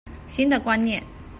[0.25, 1.03] 新的觀念